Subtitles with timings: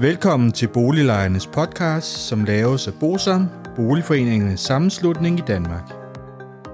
[0.00, 5.92] Velkommen til Boliglejernes podcast, som laves af Bosom, Boligforeningernes sammenslutning i Danmark.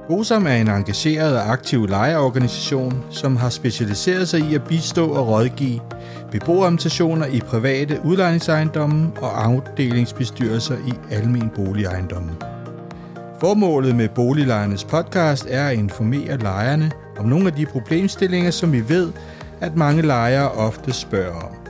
[0.09, 5.29] Bosom er en engageret og aktiv lejeorganisation, som har specialiseret sig i at bistå og
[5.29, 5.81] rådgive
[6.31, 12.31] beboerorganisationer i private udlejningsejendomme og afdelingsbestyrelser i almen boligejendomme.
[13.41, 18.89] Formålet med Boliglejernes podcast er at informere lejerne om nogle af de problemstillinger, som vi
[18.89, 19.13] ved,
[19.61, 21.62] at mange lejere ofte spørger om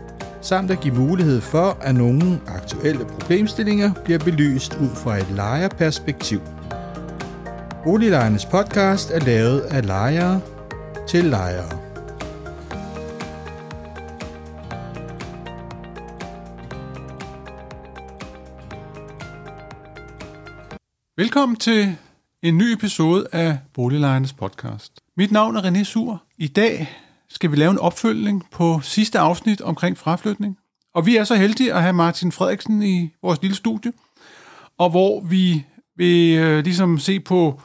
[0.43, 6.41] samt at give mulighed for, at nogle aktuelle problemstillinger bliver belyst ud fra et lejerperspektiv.
[7.85, 10.41] Boliglejernes podcast er lavet af lejere
[11.09, 11.79] til lejere.
[21.17, 21.97] Velkommen til
[22.43, 24.93] en ny episode af Boliglejernes podcast.
[25.17, 26.23] Mit navn er René Sur.
[26.39, 27.02] I dag
[27.35, 30.59] skal vi lave en opfølgning på sidste afsnit omkring fraflytning.
[30.95, 33.93] Og vi er så heldige at have Martin Frederiksen i vores lille studie,
[34.79, 35.65] og hvor vi
[35.97, 37.61] vil øh, ligesom se på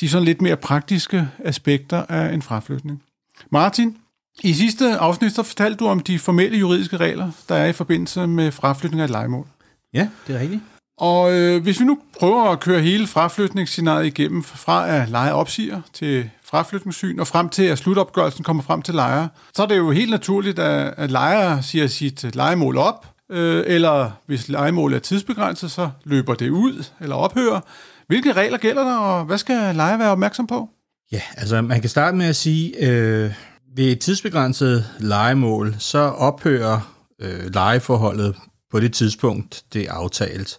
[0.00, 3.02] de sådan lidt mere praktiske aspekter af en fraflytning.
[3.50, 3.96] Martin,
[4.42, 8.26] i sidste afsnit så fortalte du om de formelle juridiske regler, der er i forbindelse
[8.26, 9.46] med fraflytning af et legemål.
[9.94, 10.62] Ja, det er rigtigt.
[10.98, 15.80] Og øh, hvis vi nu prøver at køre hele fraflytningsscenariet igennem fra at leje opsiger
[15.92, 19.90] til fraflytningssyn og frem til at slutopgørelsen kommer frem til lejere, så er det jo
[19.90, 25.70] helt naturligt, at, at lejere siger sit legemål op, øh, eller hvis legemålet er tidsbegrænset,
[25.70, 27.60] så løber det ud eller ophører.
[28.06, 30.68] Hvilke regler gælder der, og hvad skal lejer være opmærksom på?
[31.12, 33.32] Ja, altså man kan starte med at sige, øh,
[33.76, 38.36] ved et tidsbegrænset legemål, så ophører øh, lejeforholdet
[38.70, 40.58] på det tidspunkt, det er aftalt.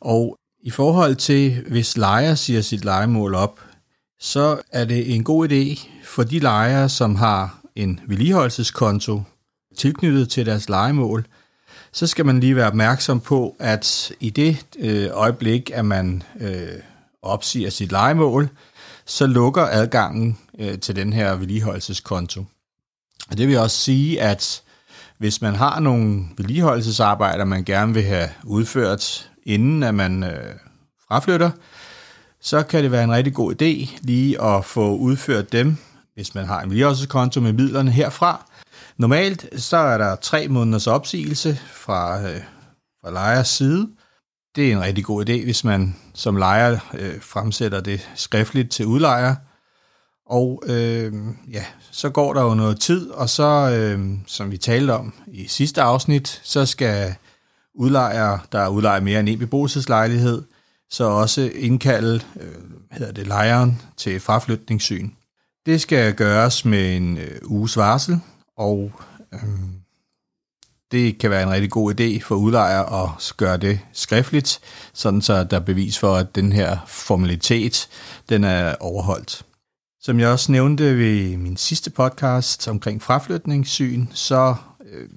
[0.00, 3.60] Og i forhold til, hvis lejer siger sit legemål op,
[4.24, 9.22] så er det en god idé for de lejere, som har en vedligeholdelseskonto
[9.76, 11.26] tilknyttet til deres legemål,
[11.92, 16.68] så skal man lige være opmærksom på, at i det øh, øjeblik, at man øh,
[17.22, 18.48] opsiger sit legemål,
[19.06, 22.44] så lukker adgangen øh, til den her vedligeholdelseskonto.
[23.30, 24.62] Og det vil også sige, at
[25.18, 30.54] hvis man har nogle vedligeholdelsesarbejder, man gerne vil have udført, inden at man øh,
[31.08, 31.50] fraflytter,
[32.42, 35.76] så kan det være en rigtig god idé lige at få udført dem,
[36.14, 38.46] hvis man har en vedligeholdelseskonto med midlerne herfra.
[38.96, 42.40] Normalt så er der tre måneders opsigelse fra, øh,
[43.00, 43.88] fra lejers side.
[44.56, 48.86] Det er en rigtig god idé, hvis man som lejer øh, fremsætter det skriftligt til
[48.86, 49.34] udlejer.
[50.26, 51.12] Og øh,
[51.50, 55.46] ja, så går der jo noget tid, og så, øh, som vi talte om i
[55.48, 57.14] sidste afsnit, så skal
[57.74, 60.42] udlejere, der udlejer mere end en beboelseslejlighed,
[60.92, 62.54] så også indkalde øh,
[62.90, 65.10] hedder det, lejeren til fraflytningssyn.
[65.66, 68.20] Det skal gøres med en øh, uges varsel,
[68.56, 68.92] og
[69.32, 69.40] øh,
[70.90, 74.60] det kan være en rigtig god idé for udlejer at gøre det skriftligt,
[74.92, 77.88] sådan så der er bevis for, at den her formalitet
[78.28, 79.46] den er overholdt.
[80.00, 84.54] Som jeg også nævnte ved min sidste podcast omkring fraflytningssyn, så
[84.92, 85.08] øh,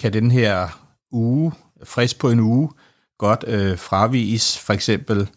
[0.00, 0.68] kan den her
[1.12, 1.52] uge,
[1.84, 2.70] frist på en uge,
[3.20, 5.28] godt øh, fravis for eksempel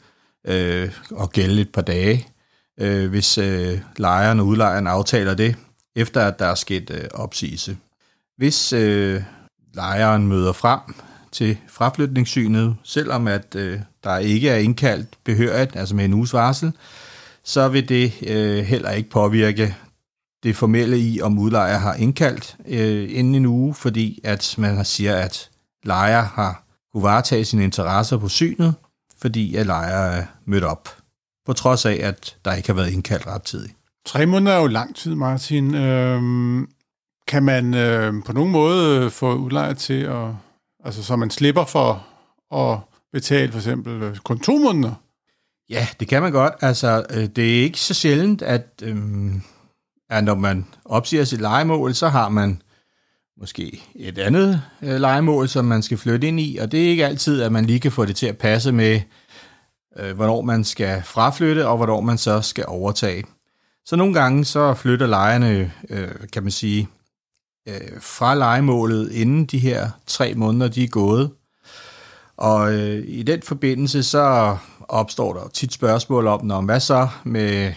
[0.47, 2.27] øh, og gælde et par dage,
[2.79, 5.55] øh, hvis øh, lejeren og udlejeren aftaler det,
[5.95, 7.77] efter at der er sket øh, opsigelse.
[8.37, 9.21] Hvis øh,
[9.73, 10.79] lejeren møder frem
[11.31, 16.73] til fraflytningssynet, selvom at øh, der ikke er indkaldt behørigt, altså med en uges varsel,
[17.43, 19.75] så vil det øh, heller ikke påvirke
[20.43, 25.15] det formelle i, om udlejer har indkaldt øh, inden en uge, fordi at man siger,
[25.15, 25.49] at
[25.83, 26.62] lejer har
[26.93, 28.75] kunne varetage sine interesser på synet,
[29.21, 30.89] fordi at lejer er mødt op,
[31.45, 33.75] på trods af, at der ikke har været indkaldt rettidigt.
[34.05, 35.75] Tre måneder er jo lang tid, Martin.
[35.75, 36.67] Øhm,
[37.27, 40.27] kan man øh, på nogen måde få udlejer til at,
[40.83, 42.05] altså så man slipper for
[42.55, 42.79] at
[43.13, 44.93] betale for eksempel øh, kun to måneder?
[45.69, 46.53] Ja, det kan man godt.
[46.61, 49.33] Altså, øh, det er ikke så sjældent, at, øh,
[50.09, 52.61] at når man opsiger sit legemål, så har man
[53.37, 57.05] måske et andet øh, legemål, som man skal flytte ind i, og det er ikke
[57.05, 59.01] altid, at man lige kan få det til at passe med,
[59.99, 63.23] øh, hvornår man skal fraflytte, og hvornår man så skal overtage.
[63.85, 66.87] Så nogle gange så flytter lejerne, øh, kan man sige,
[67.67, 71.31] øh, fra legemålet, inden de her tre måneder de er gået.
[72.37, 74.57] Og øh, i den forbindelse så
[74.87, 77.73] opstår der tit spørgsmål om, når, hvad så med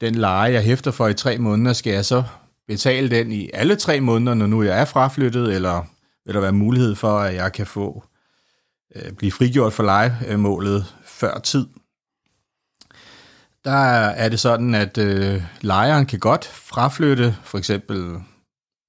[0.00, 2.22] den leje, jeg hæfter for i tre måneder, skal jeg så
[2.68, 5.84] betale den i alle tre måneder, når nu jeg er fraflyttet, eller
[6.26, 8.04] vil der være mulighed for, at jeg kan få
[8.96, 11.66] øh, blive frigjort for legemålet før tid?
[13.64, 18.20] Der er det sådan, at øh, lejeren kan godt fraflytte for eksempel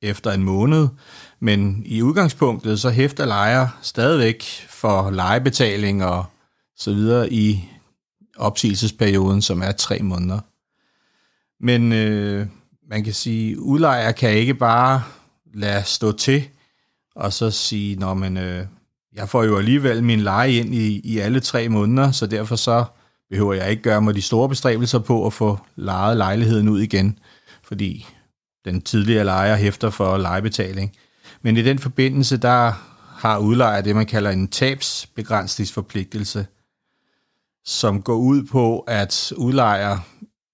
[0.01, 0.87] efter en måned,
[1.39, 6.25] men i udgangspunktet så hæfter lejer stadigvæk for lejebetaling og
[6.77, 7.69] så videre i
[8.37, 10.39] opsigelsesperioden, som er tre måneder.
[11.63, 12.47] Men øh,
[12.89, 15.03] man kan sige, udlejer kan ikke bare
[15.53, 16.43] lade stå til,
[17.15, 18.65] og så sige, når man, øh,
[19.13, 22.85] jeg får jo alligevel min leje ind i, i alle tre måneder, så derfor så
[23.29, 27.19] behøver jeg ikke gøre mig de store bestræbelser på at få lejet lejligheden ud igen,
[27.63, 28.07] fordi
[28.65, 30.95] den tidligere lejer hæfter for lejebetaling.
[31.41, 32.73] Men i den forbindelse, der
[33.19, 36.47] har udlejer det, man kalder en tabsbegrænsningsforpligtelse,
[37.65, 39.97] som går ud på, at udlejer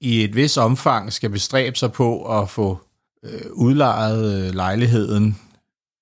[0.02, 2.80] i et vis omfang skal bestræbe sig på at få
[3.26, 5.40] øh, udlejet øh, lejligheden,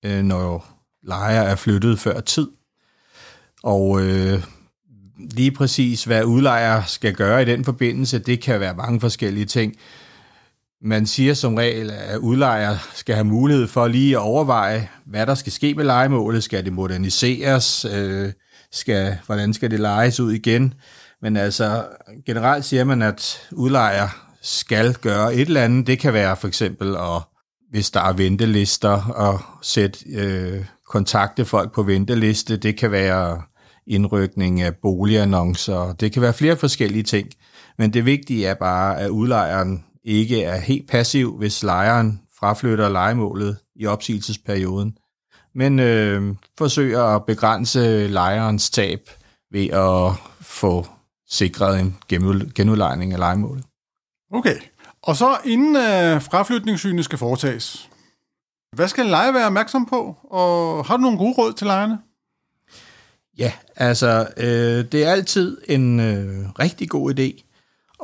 [0.05, 0.67] øh, når
[1.03, 2.47] lejer er flyttet før tid.
[3.63, 4.43] Og øh,
[5.17, 9.75] lige præcis, hvad udlejer skal gøre i den forbindelse, det kan være mange forskellige ting.
[10.81, 15.35] Man siger som regel, at udlejer skal have mulighed for lige at overveje, hvad der
[15.35, 16.43] skal ske med legemålet.
[16.43, 17.85] Skal det moderniseres?
[17.85, 18.31] Øh,
[18.71, 20.73] skal, hvordan skal det lejes ud igen?
[21.23, 21.85] Men altså,
[22.25, 24.07] generelt siger man, at udlejer
[24.41, 25.87] skal gøre et eller andet.
[25.87, 27.21] Det kan være for eksempel, at,
[27.69, 32.57] hvis der er ventelister, at sætte øh, kontakte folk på venteliste.
[32.57, 33.41] Det kan være
[33.87, 35.93] indrykning af boligannoncer.
[35.93, 37.29] Det kan være flere forskellige ting.
[37.77, 43.57] Men det vigtige er bare, at udlejeren ikke er helt passiv, hvis lejeren fraflytter legemålet
[43.75, 44.97] i opsigelsesperioden,
[45.55, 48.99] men øh, forsøger at begrænse lejerens tab
[49.51, 50.87] ved at få
[51.33, 51.97] sikret en
[52.55, 53.63] genudlejning af legemålet.
[54.33, 54.55] Okay,
[55.01, 57.89] og så inden øh, fraflytningssynet skal foretages,
[58.75, 61.97] hvad skal leje være opmærksom på, og har du nogle gode råd til lejerne?
[63.37, 67.49] Ja, altså øh, det er altid en øh, rigtig god idé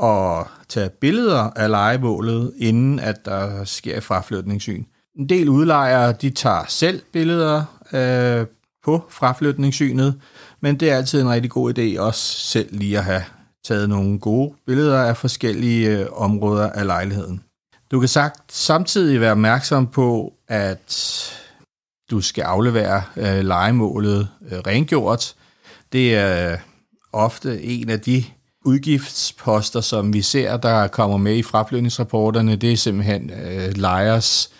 [0.06, 4.84] at tage billeder af legemålet, inden at der sker fraflytningssyn.
[5.18, 8.46] En del udlejere, de tager selv billeder øh,
[8.84, 10.22] på fraflytningssynet,
[10.62, 13.24] men det er altid en rigtig god idé også selv lige at have
[13.64, 17.42] taget nogle gode billeder af forskellige øh, områder af lejligheden.
[17.92, 20.96] Du kan sagt samtidig være opmærksom på, at
[22.12, 25.36] du skal aflevere øh, legemålet øh, rengjort.
[25.92, 26.58] Det er øh,
[27.14, 28.24] ofte en af de
[28.66, 32.56] udgiftsposter, som vi ser, der kommer med i fraflytningsrapporterne.
[32.56, 34.52] Det er simpelthen øh, lejers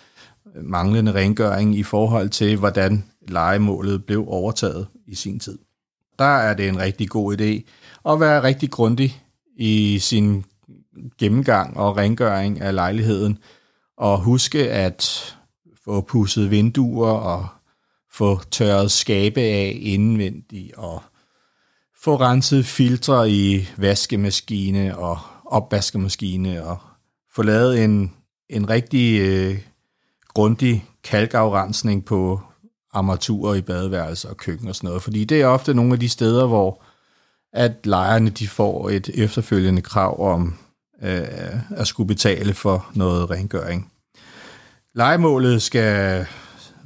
[0.62, 5.58] manglende rengøring i forhold til, hvordan legemålet blev overtaget i sin tid.
[6.18, 7.70] Der er det en rigtig god idé
[8.12, 9.22] at være rigtig grundig
[9.56, 10.44] i sin
[11.18, 13.38] gennemgang og rengøring af lejligheden,
[13.96, 15.34] og huske at
[15.84, 17.46] få pudset vinduer og
[18.12, 21.02] få tørret skabe af indvendigt og
[22.02, 26.78] få renset filtre i vaskemaskine og opvaskemaskine og
[27.32, 28.12] få lavet en,
[28.48, 29.58] en rigtig øh,
[30.28, 32.40] grundig kalkafrensning på
[32.92, 35.02] armaturer i badeværelser og køkken og sådan noget.
[35.02, 36.82] Fordi det er ofte nogle af de steder, hvor
[37.52, 40.58] at lejerne de får et efterfølgende krav om
[41.02, 43.92] øh, at skulle betale for noget rengøring.
[44.94, 46.26] Lejemålet skal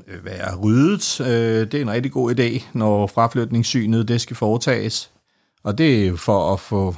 [0.07, 1.21] øh, være ryddet.
[1.21, 5.11] Øh, det er en rigtig god idé, når fraflytningssynet det skal foretages.
[5.65, 6.97] Og det er for at få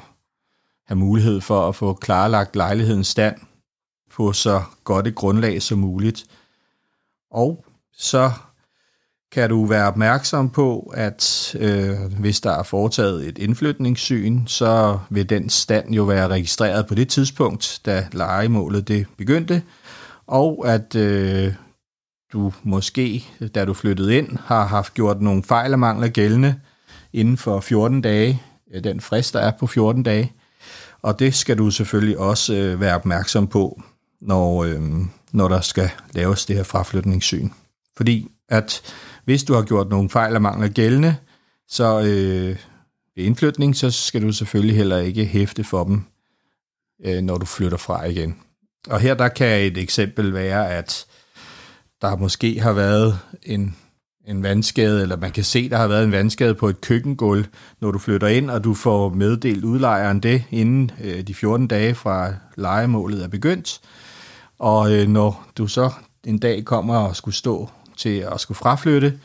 [0.86, 3.36] have mulighed for at få klarlagt lejlighedens stand
[4.12, 6.24] på så godt et grundlag som muligt.
[7.30, 8.32] Og så
[9.36, 15.30] kan du være opmærksom på, at øh, hvis der er foretaget et indflytningssyn, så vil
[15.30, 19.62] den stand jo være registreret på det tidspunkt, da legemålet det begyndte,
[20.26, 21.54] og at øh,
[22.32, 23.24] du måske,
[23.54, 26.54] da du flyttede ind, har haft gjort nogle fejl og mangler gældende
[27.12, 28.42] inden for 14 dage,
[28.74, 30.32] øh, den frist, der er på 14 dage.
[31.02, 33.82] Og det skal du selvfølgelig også øh, være opmærksom på,
[34.20, 34.82] når, øh,
[35.32, 37.48] når der skal laves det her fraflytningssyn.
[37.96, 38.82] Fordi at
[39.26, 41.16] hvis du har gjort nogle fejl og mangler gældende,
[41.68, 42.56] så øh,
[43.16, 46.02] ved indflytning, så skal du selvfølgelig heller ikke hæfte for dem,
[47.04, 48.36] øh, når du flytter fra igen.
[48.88, 51.06] Og her der kan et eksempel være, at
[52.02, 53.76] der måske har været en,
[54.26, 57.44] en vandskade, eller man kan se, der har været en vandskade på et køkkengulv,
[57.80, 61.94] når du flytter ind, og du får meddelt udlejeren det, inden øh, de 14 dage
[61.94, 63.80] fra legemålet er begyndt.
[64.58, 65.90] Og øh, når du så
[66.24, 69.18] en dag kommer og skulle stå til at skulle fraflytte,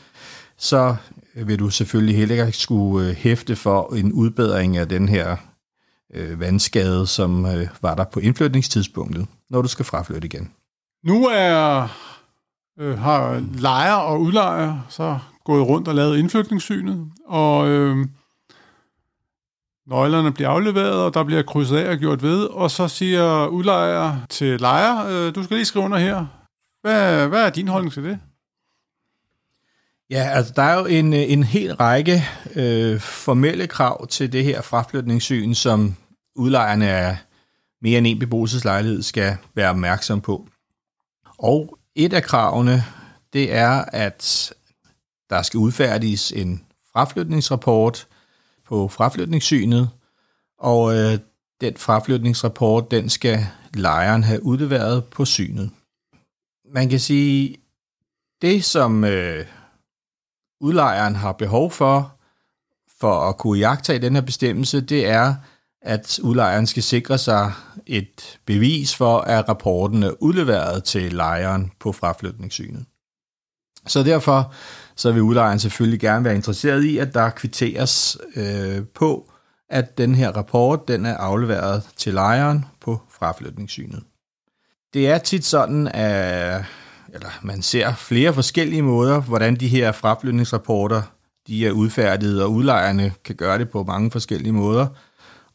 [0.56, 0.96] så
[1.34, 5.36] vil du selvfølgelig heller ikke skulle øh, hæfte for en udbedring af den her
[6.14, 10.50] øh, vandskade, som øh, var der på indflytningstidspunktet, når du skal fraflytte igen.
[11.04, 11.88] Nu er
[12.78, 18.06] øh, har lejer og udlejer så gået rundt og lavet indflytningssynet, og øh,
[19.86, 24.16] nøglerne bliver afleveret, og der bliver krydset af og gjort ved, og så siger udlejer
[24.30, 26.26] til lejer, øh, du skal lige skrive under her,
[26.82, 28.18] Hvad, hvad er din holdning til det?
[30.12, 34.44] Ja, altså der er jo en, øh, en hel række øh, formelle krav til det
[34.44, 35.96] her fraflytningssyn, som
[36.36, 37.16] udlejerne af
[37.82, 40.48] mere end en beboelseslejlighed skal være opmærksom på.
[41.38, 42.84] Og et af kravene,
[43.32, 44.52] det er, at
[45.30, 48.06] der skal udfærdiges en fraflytningsrapport
[48.66, 49.90] på fraflytningssynet,
[50.58, 51.18] og øh,
[51.60, 55.70] den fraflytningsrapport, den skal lejeren have udleveret på synet.
[56.74, 57.56] Man kan sige,
[58.42, 59.46] det som øh,
[60.62, 62.18] udlejeren har behov for,
[63.00, 65.34] for at kunne jagte i den her bestemmelse, det er,
[65.82, 67.52] at udlejeren skal sikre sig
[67.86, 72.84] et bevis for, at rapporten er udleveret til lejeren på fraflytningssynet.
[73.86, 74.54] Så derfor
[74.96, 79.30] så vil udlejeren selvfølgelig gerne være interesseret i, at der kvitteres øh, på,
[79.68, 84.02] at den her rapport den er afleveret til lejeren på fraflytningssynet.
[84.94, 86.64] Det er tit sådan, at
[87.12, 91.02] eller man ser flere forskellige måder, hvordan de her fraflytningsrapporter
[91.46, 94.86] de er udfærdiget, og udlejerne kan gøre det på mange forskellige måder.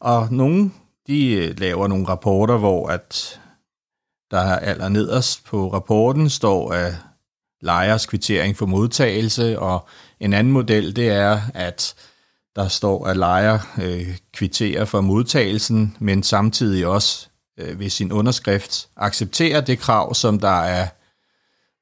[0.00, 0.70] Og nogle
[1.06, 3.40] de øh, laver nogle rapporter, hvor at
[4.30, 6.94] der aller nederst på rapporten står, at
[7.60, 9.88] lejers kvittering for modtagelse, og
[10.20, 11.94] en anden model, det er, at
[12.56, 18.88] der står, at lejer øh, kvitterer for modtagelsen, men samtidig også øh, ved sin underskrift
[18.96, 20.88] accepterer det krav, som der er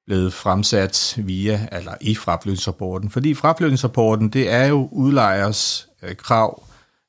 [0.06, 3.10] blevet fremsat via, eller i fraflytningsrapporten.
[3.10, 6.62] Fordi fraflytningsrapporten, det er jo udlejers øh, krav,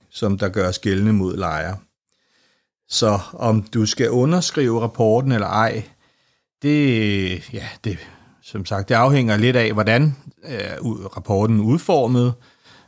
[0.10, 1.76] som der gøres gældende mod lejer.
[2.90, 5.84] Så om du skal underskrive rapporten eller ej,
[6.62, 7.98] det, ja, det,
[8.42, 10.86] som sagt, det afhænger lidt af, hvordan øh,
[11.18, 12.34] rapporten er udformet.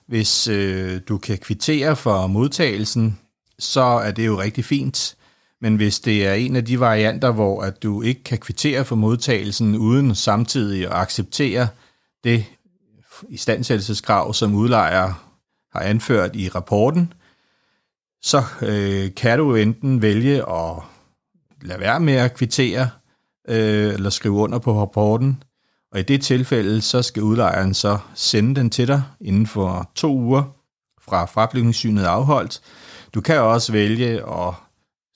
[0.08, 3.20] Hvis øh, du kan kvittere for modtagelsen,
[3.60, 5.16] så er det jo rigtig fint.
[5.62, 8.96] Men hvis det er en af de varianter, hvor at du ikke kan kvittere for
[8.96, 11.68] modtagelsen uden samtidig at acceptere
[12.24, 12.46] det
[13.30, 15.30] istandsættelseskrav, som udlejer
[15.74, 17.14] har anført i rapporten,
[18.22, 20.76] så øh, kan du enten vælge at
[21.62, 22.90] lade være med at kvittere
[23.50, 25.44] øh, eller skrive under på rapporten,
[25.92, 30.14] og i det tilfælde, så skal udlejeren så sende den til dig inden for to
[30.14, 30.44] uger
[31.02, 32.62] fra fraflytningssynet afholdt.
[33.14, 34.54] Du kan også vælge at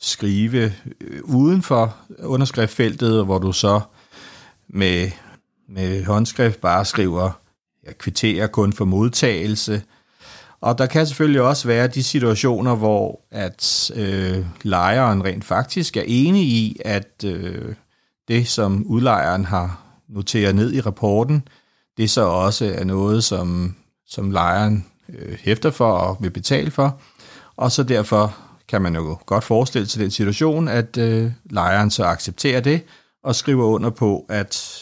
[0.04, 3.82] skrive øh, uden for underskriftfeltet, hvor du så
[4.68, 5.12] med,
[5.70, 7.32] med håndskrift bare skriver,
[7.86, 9.84] jeg kvitterer kun for modtagelse.
[10.62, 16.04] Og der kan selvfølgelig også være de situationer, hvor at øh, lejeren rent faktisk er
[16.08, 17.76] enig i, at øh,
[18.28, 21.48] det, som udlejeren har noteret ned i rapporten,
[21.98, 23.76] det så også er noget, som,
[24.08, 27.02] som lejeren øh, hæfter for og vil betale for.
[27.56, 28.36] Og så derfor
[28.68, 32.82] kan man jo godt forestille sig den situation, at øh, lejeren så accepterer det
[33.24, 34.80] og skriver under på, at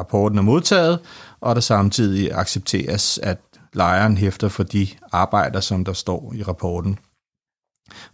[0.00, 0.98] rapporten er modtaget,
[1.40, 3.38] og der samtidig accepteres, at
[3.72, 6.98] lejeren hæfter for de arbejder, som der står i rapporten.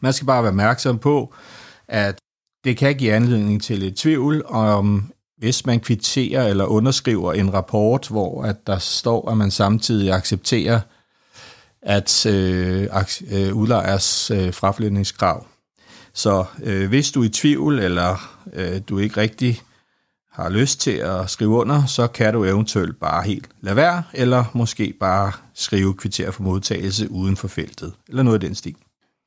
[0.01, 1.35] Man skal bare være opmærksom på,
[1.89, 2.19] at
[2.65, 8.09] det kan give anledning til lidt tvivl om, hvis man kvitterer eller underskriver en rapport,
[8.09, 10.81] hvor at der står, at man samtidig accepterer
[11.85, 12.89] at øh,
[13.33, 15.47] øh, udlejers øh, fraflytningskrav.
[16.13, 19.63] Så øh, hvis du er i tvivl, eller øh, du ikke rigtig
[20.33, 24.45] har lyst til at skrive under, så kan du eventuelt bare helt lade være, eller
[24.53, 28.77] måske bare skrive kvitter for modtagelse uden for feltet, eller noget af den stil.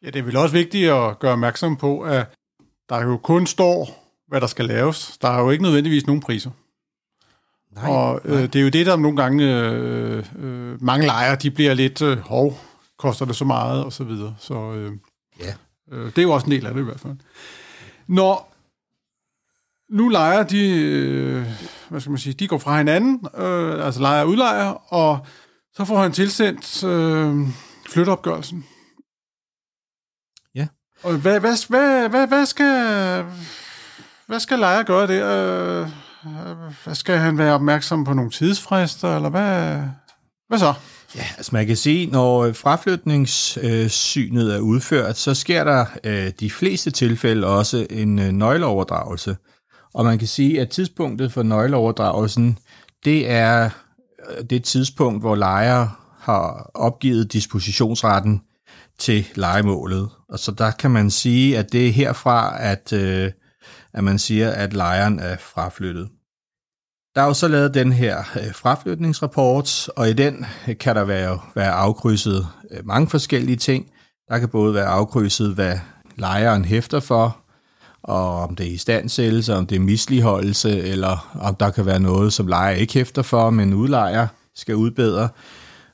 [0.03, 2.25] Ja, det er vel også vigtigt at gøre opmærksom på, at
[2.89, 5.17] der jo kun står, hvad der skal laves.
[5.21, 6.51] Der er jo ikke nødvendigvis nogen priser.
[7.81, 11.51] Nej, og øh, det er jo det, der nogle gange, øh, øh, mange lejere, de
[11.51, 12.59] bliver lidt, øh, hov,
[12.97, 14.35] koster det så meget, og så videre.
[14.39, 14.91] Så øh,
[15.39, 15.53] ja.
[15.91, 17.15] øh, det er jo også en del af det i hvert fald.
[18.07, 18.53] Når
[19.89, 21.45] nu lejer de, øh,
[21.89, 25.19] hvad skal man sige, de går fra hinanden, øh, altså lejer og udlejer, og
[25.73, 27.47] så får han tilsendt øh,
[27.89, 28.65] flytteopgørelsen.
[30.55, 30.67] Ja.
[31.03, 33.25] Og hvad, hvad, hvad, hvad, hvad skal
[34.27, 35.23] hvad skal lejer gøre det?
[35.23, 35.89] Øh,
[36.93, 39.81] skal han være opmærksom på nogle tidsfrister, eller hvad,
[40.47, 40.73] hvad så?
[41.15, 46.31] Ja, altså man kan sige, når øh, fraflytningssynet øh, er udført, så sker der øh,
[46.39, 49.37] de fleste tilfælde også en øh, nøgleoverdragelse.
[49.93, 52.57] Og man kan sige, at tidspunktet for nøgleoverdragelsen,
[53.05, 53.69] det er
[54.29, 55.87] øh, det tidspunkt, hvor lejer
[56.19, 58.41] har opgivet dispositionsretten
[58.99, 60.09] til legemålet.
[60.29, 62.93] Og så der kan man sige, at det er herfra, at,
[63.93, 66.09] at man siger, at lejeren er fraflyttet.
[67.17, 71.03] Der er jo så lavet den her øh, fraflytningsrapport, og i den øh, kan der
[71.03, 73.91] være, være afkrydset øh, mange forskellige ting.
[74.29, 75.79] Der kan både være afkrydset, hvad
[76.15, 77.37] lejeren hæfter for,
[78.03, 82.33] og om det er istandsættelse, om det er misligeholdelse, eller om der kan være noget,
[82.33, 85.29] som lejer ikke hæfter for, men udlejer skal udbedre.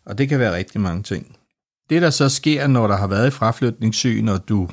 [0.05, 1.35] Og det kan være rigtig mange ting.
[1.89, 4.69] Det, der så sker, når der har været et fraflytningssyn, og du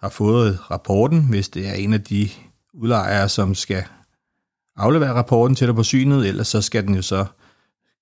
[0.00, 2.28] har fået rapporten, hvis det er en af de
[2.74, 3.84] udlejere, som skal
[4.80, 7.24] aflevere rapporten til dig på synet, ellers så skal den jo så,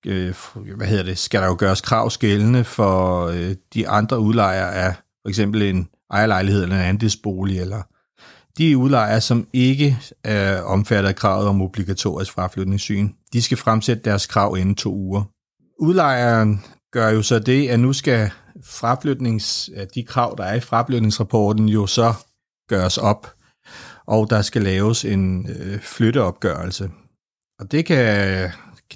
[0.06, 0.34] øh,
[0.76, 4.94] hvad hedder det, skal der jo gøres krav skældende for øh, de andre udlejere af
[5.22, 7.82] for eksempel en ejerlejlighed eller en andelsbolig, eller
[8.58, 14.26] de udlejere, som ikke er omfattet af kravet om obligatorisk fraflytningssyn, de skal fremsætte deres
[14.26, 15.22] krav inden to uger.
[15.80, 18.30] Udlejeren gør jo så det, at nu skal
[18.64, 22.14] fraflytnings, de krav, der er i fraflytningsrapporten, jo så
[22.68, 23.37] gøres op,
[24.08, 26.90] og der skal laves en øh, flytteopgørelse.
[27.60, 28.50] Og det kan,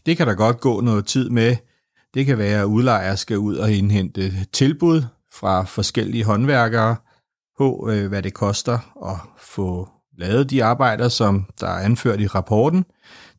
[0.07, 1.57] det kan der godt gå noget tid med.
[2.15, 5.03] Det kan være, at udlejere skal ud og indhente tilbud
[5.33, 6.97] fra forskellige håndværkere
[7.59, 8.79] på, øh, hvad det koster
[9.11, 9.89] at få
[10.19, 12.85] lavet de arbejder, som der er anført i rapporten.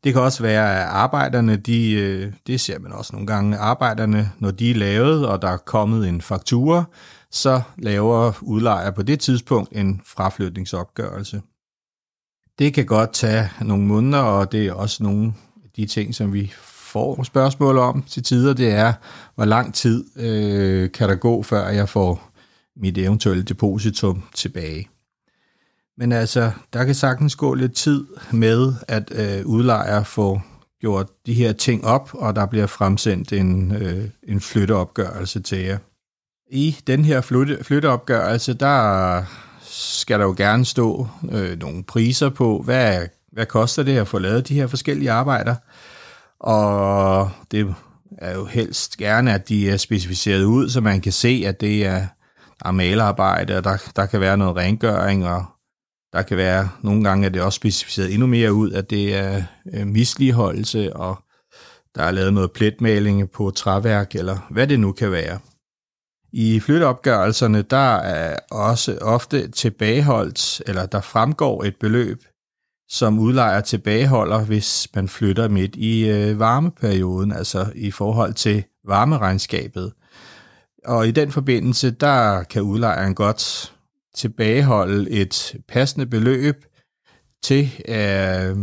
[0.04, 4.32] Det kan også være, at arbejderne, de, øh, det ser man også nogle gange, arbejderne,
[4.38, 6.84] når de er lavet, og der er kommet en faktura,
[7.30, 11.42] så laver udlejer på det tidspunkt en fraflytningsopgørelse.
[12.58, 15.34] Det kan godt tage nogle måneder, og det er også nogle
[15.64, 16.52] af de ting, som vi
[16.94, 18.92] får spørgsmål om til tider, det er,
[19.34, 22.30] hvor lang tid øh, kan der gå, før jeg får
[22.76, 24.88] mit eventuelle depositum tilbage.
[25.96, 30.44] Men altså, der kan sagtens gå lidt tid med, at øh, udlejer får
[30.80, 35.78] gjort de her ting op, og der bliver fremsendt en, øh, en flytteopgørelse til jer.
[36.50, 39.24] I den her flytte, flytteopgørelse, der
[39.74, 44.18] skal der jo gerne stå øh, nogle priser på, hvad, hvad koster det at få
[44.18, 45.54] lavet de her forskellige arbejder.
[46.40, 47.74] Og det
[48.18, 51.86] er jo helst gerne, at de er specificeret ud, så man kan se, at det
[51.86, 52.06] er,
[52.62, 55.44] der er malerarbejde, og der, der kan være noget rengøring, og
[56.12, 59.42] der kan være, nogle gange er det også specificeret endnu mere ud, at det er
[59.74, 61.18] øh, misligeholdelse, og
[61.94, 65.38] der er lavet noget pletmaling på træværk, eller hvad det nu kan være.
[66.36, 72.24] I flytteopgørelserne, der er også ofte tilbageholdt, eller der fremgår et beløb,
[72.88, 79.92] som udlejer tilbageholder, hvis man flytter midt i øh, varmeperioden, altså i forhold til varmeregnskabet.
[80.84, 83.72] Og i den forbindelse, der kan udlejeren godt
[84.14, 86.64] tilbageholde et passende beløb
[87.42, 88.56] til, øh,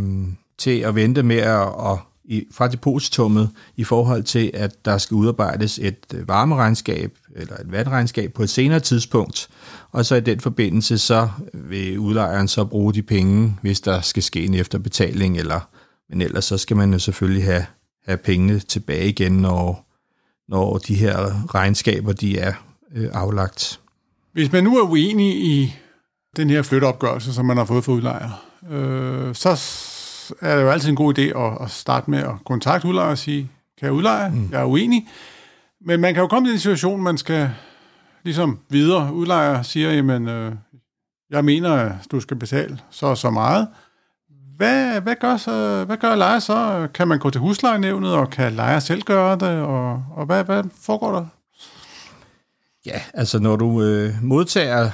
[0.58, 2.00] til at vente med at, at
[2.32, 7.72] i, fra depositummet i forhold til, at der skal udarbejdes et øh, varmeregnskab eller et
[7.72, 9.50] vandregnskab på et senere tidspunkt,
[9.92, 14.24] og så i den forbindelse, så vil udlejeren så bruge de penge, hvis der skal
[14.24, 15.70] ske en efterbetaling, eller,
[16.10, 17.66] men ellers så skal man jo selvfølgelig have,
[18.06, 19.88] have pengene tilbage igen, når,
[20.48, 22.54] når de her regnskaber de er
[22.96, 23.80] øh, aflagt.
[24.34, 25.74] Hvis man nu er uenig i
[26.38, 28.30] den her flytteopgørelse, som man har fået for udlejer,
[28.70, 29.56] øh, så
[30.42, 33.18] er det jo altid en god idé at, at starte med at kontakte udlejer og
[33.18, 34.30] sige, kan jeg udleje?
[34.30, 34.50] Mm.
[34.52, 35.08] Jeg er uenig.
[35.86, 37.50] Men man kan jo komme i en situation, man skal
[38.24, 39.14] ligesom videre.
[39.14, 40.54] Udlejer siger, jamen, øh,
[41.30, 43.68] jeg mener, at du skal betale så og så meget.
[44.58, 46.88] Hvad, hvad, gør, så, hvad gør lejer så?
[46.94, 49.62] Kan man gå til huslejenævnet, og kan lejer selv gøre det?
[49.62, 51.26] Og, og hvad, hvad foregår der?
[52.86, 54.90] Ja, altså når du øh, modtager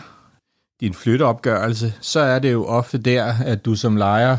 [0.80, 4.38] din flytteopgørelse, så er det jo ofte der, at du som lejer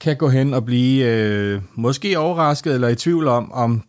[0.00, 3.82] kan gå hen og blive øh, måske overrasket eller i tvivl om, om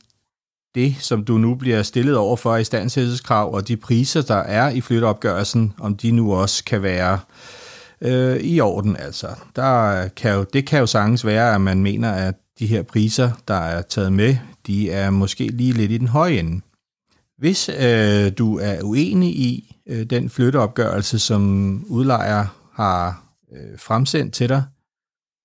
[0.76, 4.70] det, som du nu bliver stillet over for i standsættelseskrav, og de priser, der er
[4.70, 7.20] i flytteopgørelsen, om de nu også kan være
[8.02, 8.98] øh, i orden.
[8.98, 12.84] Altså, der kan jo, det kan jo sagtens være, at man mener, at de her
[12.84, 14.36] priser, der er taget med,
[14.68, 16.62] de er måske lige lidt i den høje ende.
[17.38, 24.50] Hvis øh, du er uenig i øh, den flytteopgørelse, som udlejer har øh, fremsendt til
[24.50, 24.64] dig,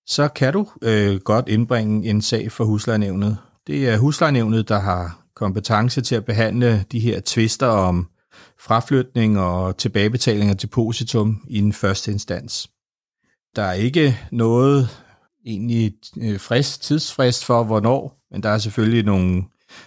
[0.07, 3.39] så kan du øh, godt indbringe en sag for huslejenævnet.
[3.67, 8.09] Det er huslejenævnet, der har kompetence til at behandle de her tvister om
[8.61, 12.71] fraflytning og tilbagebetaling af depositum i den første instans.
[13.57, 14.89] Der er ikke noget
[15.47, 19.43] egentlig øh, frist, tidsfrist for, hvornår, men der er selvfølgelig nogle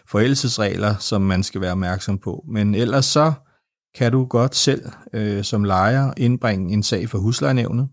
[0.07, 2.43] forældelsesregler, som man skal være opmærksom på.
[2.47, 3.33] Men ellers så
[3.95, 7.89] kan du godt selv øh, som lejer indbringe en sag for huslejenævnet.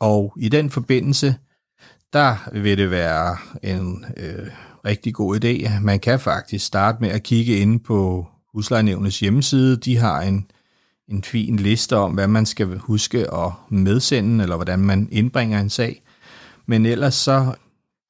[0.00, 1.36] Og i den forbindelse,
[2.12, 4.46] der vil det være en øh,
[4.84, 5.80] rigtig god idé.
[5.80, 9.76] Man kan faktisk starte med at kigge ind på huslejenævnets hjemmeside.
[9.76, 10.50] De har en,
[11.08, 15.70] en fin liste om, hvad man skal huske at medsende, eller hvordan man indbringer en
[15.70, 16.02] sag.
[16.66, 17.54] Men ellers så,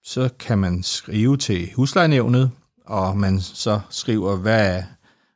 [0.05, 2.51] så kan man skrive til huslejenævnet,
[2.87, 4.83] og man så skriver, hvad,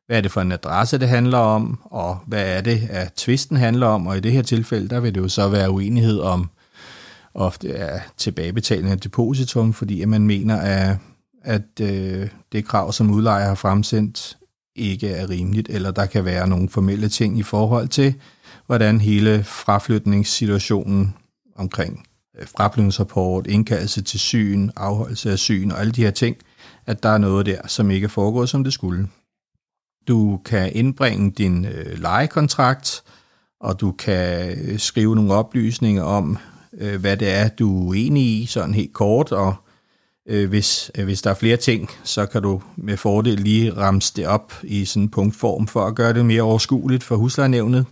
[0.06, 3.56] hvad er det for en adresse, det handler om, og hvad er det, at tvisten
[3.56, 6.50] handler om, og i det her tilfælde, der vil det jo så være uenighed om
[7.34, 10.96] ofte er tilbagebetaling af depositum, fordi at man mener, at,
[11.44, 14.38] at øh, det krav, som udlejer har fremsendt,
[14.76, 18.14] ikke er rimeligt, eller der kan være nogle formelle ting i forhold til,
[18.66, 21.14] hvordan hele fraflytningssituationen
[21.56, 22.06] omkring
[22.40, 26.36] øh, fraflytningsrapport, indkaldelse til syn, afholdelse af syn og alle de her ting,
[26.86, 29.08] at der er noget der, som ikke er foregået, som det skulle.
[30.08, 33.02] Du kan indbringe din øh, lejekontrakt,
[33.60, 36.38] og du kan øh, skrive nogle oplysninger om,
[36.78, 39.54] øh, hvad det er, du er uenig i, sådan helt kort, og
[40.28, 44.12] øh, hvis, øh, hvis der er flere ting, så kan du med fordel lige ramse
[44.16, 47.86] det op i sådan en punktform for at gøre det mere overskueligt for huslejenævnet,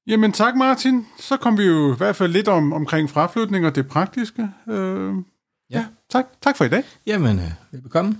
[0.07, 1.05] Jamen tak Martin.
[1.19, 4.49] Så kom vi jo i hvert fald lidt om, omkring fraflytning og det praktiske.
[4.69, 5.13] Øh,
[5.69, 5.79] ja.
[5.79, 6.25] ja, tak.
[6.41, 6.83] Tak for i dag.
[7.05, 8.19] Jamen, øh, velbekomme.